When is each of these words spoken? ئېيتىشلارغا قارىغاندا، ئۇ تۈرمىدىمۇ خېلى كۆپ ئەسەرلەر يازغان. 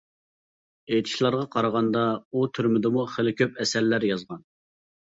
ئېيتىشلارغا 0.93 1.43
قارىغاندا، 1.57 2.01
ئۇ 2.33 2.49
تۈرمىدىمۇ 2.57 3.07
خېلى 3.15 3.39
كۆپ 3.45 3.63
ئەسەرلەر 3.67 4.13
يازغان. 4.15 4.47